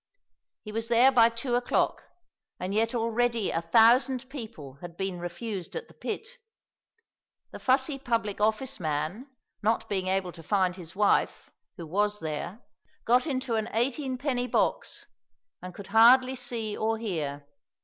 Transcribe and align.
He 0.63 0.71
was 0.71 0.87
there 0.87 1.11
by 1.11 1.29
two 1.29 1.53
o'clock, 1.53 2.01
and 2.59 2.73
yet 2.73 2.95
already 2.95 3.51
a 3.51 3.61
thousand 3.61 4.27
people 4.31 4.79
had 4.81 4.97
been 4.97 5.19
refused 5.19 5.75
at 5.75 5.87
the 5.87 5.93
pit. 5.93 6.27
The 7.51 7.59
fussy 7.59 7.99
public 7.99 8.41
office 8.41 8.79
man, 8.79 9.29
not 9.61 9.87
being 9.87 10.07
able 10.07 10.31
to 10.31 10.41
find 10.41 10.75
his 10.75 10.95
wife, 10.95 11.51
who 11.77 11.85
was 11.85 12.19
there, 12.19 12.61
got 13.05 13.27
into 13.27 13.53
an 13.53 13.67
eighteenpenny 13.73 14.47
box, 14.47 15.05
and 15.61 15.71
could 15.71 15.85
hardly 15.89 16.33
see 16.33 16.75
or 16.75 16.97
hear. 16.97 17.45